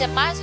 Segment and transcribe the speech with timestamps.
[0.00, 0.39] Esse é mais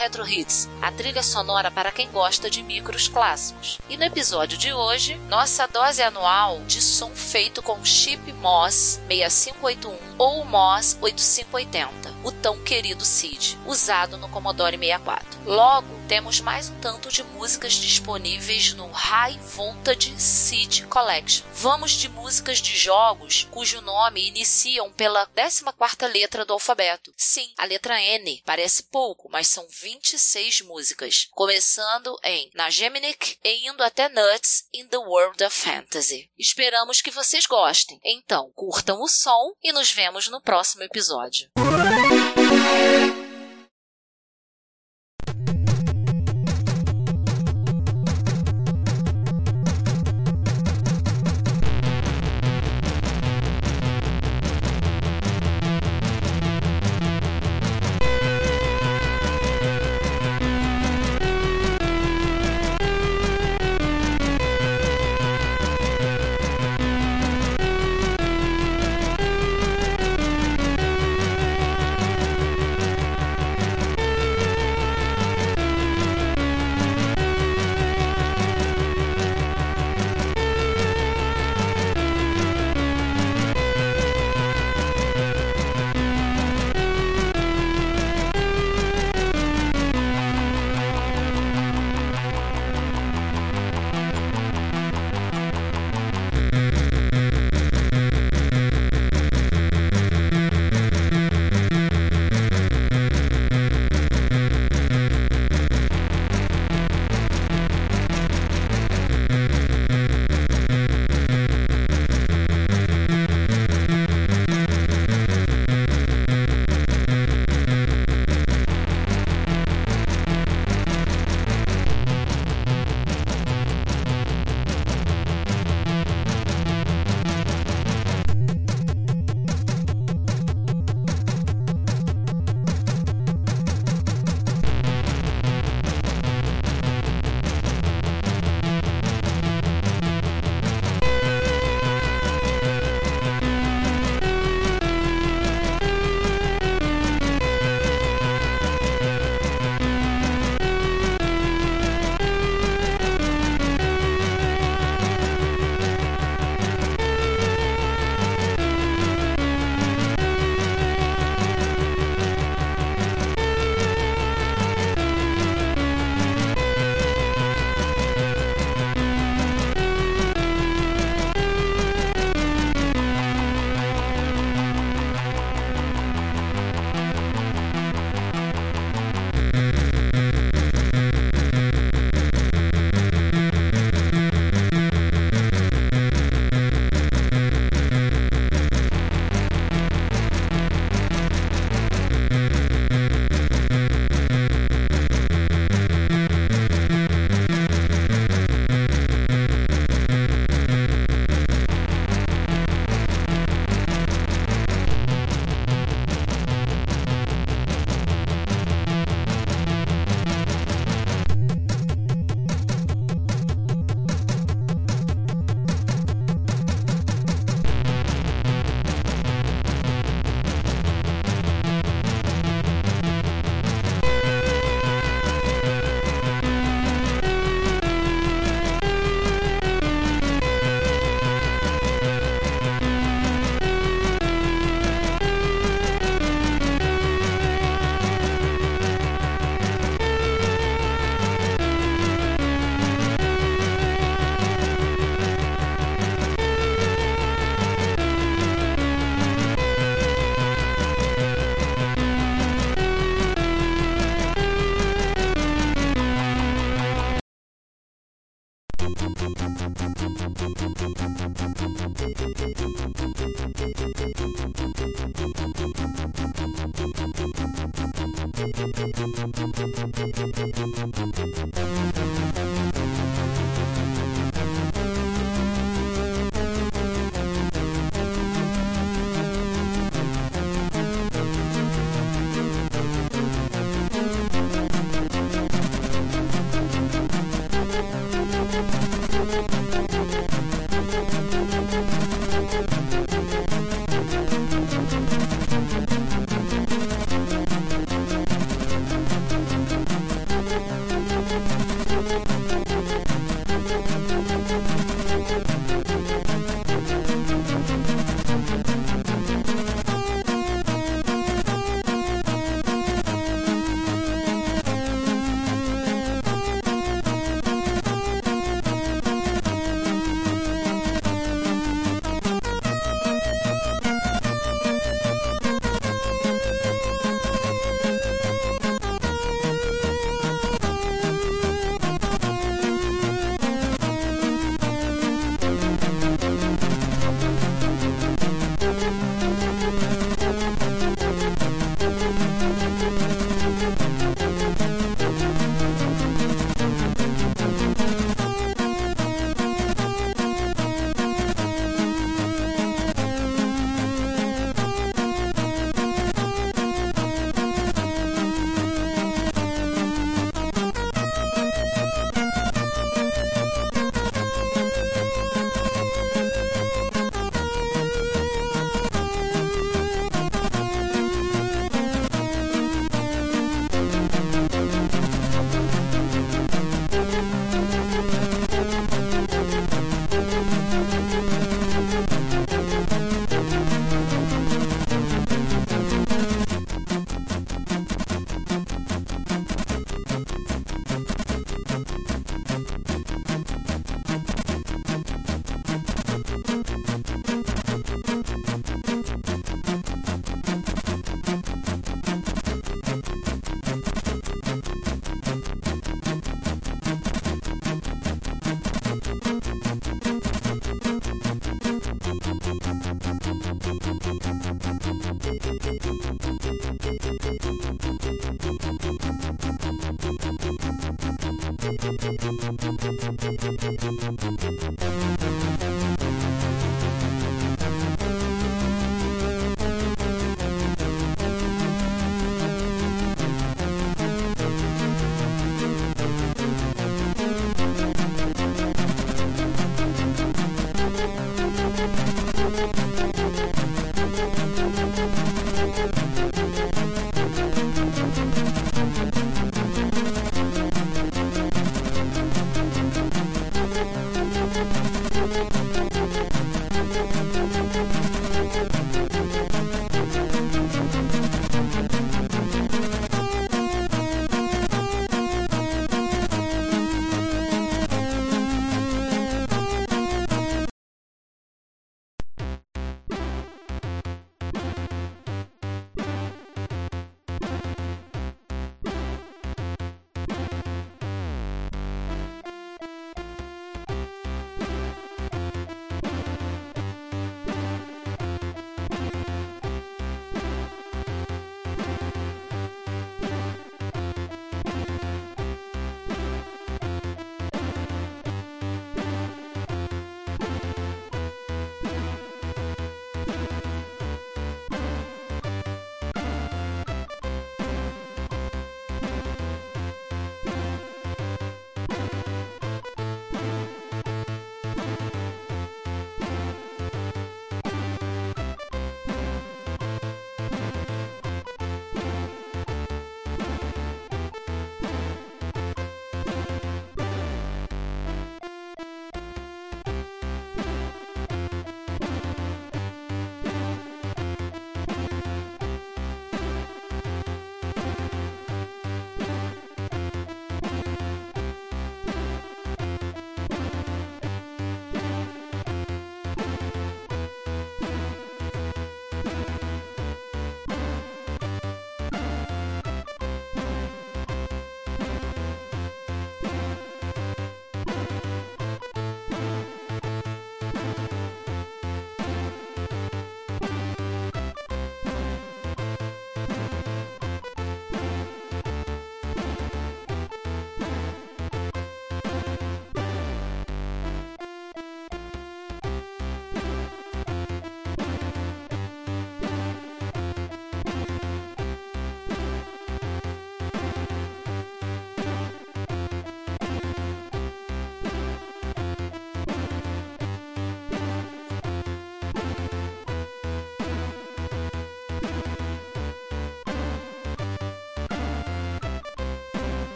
[0.00, 3.76] Retro Hits, a trilha sonora para quem gosta de micros clássicos.
[3.86, 9.98] E no episódio de hoje, nossa dose anual de som feito com chip MOS 6581
[10.16, 15.40] ou MOS 8580, o tão querido SID, usado no Commodore 64.
[15.44, 21.46] Logo, temos mais um tanto de músicas disponíveis no High Voltage SID Collection.
[21.54, 27.12] Vamos de músicas de jogos cujo nome iniciam pela 14ª letra do alfabeto.
[27.16, 28.42] Sim, a letra N.
[28.44, 34.98] Parece pouco, mas são 26 músicas, começando em Nagemnik e indo até Nuts in the
[34.98, 36.30] World of Fantasy.
[36.38, 37.98] Esperamos que vocês gostem.
[38.04, 41.50] Então, curtam o som e nos vemos no próximo episódio.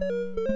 [0.00, 0.53] Música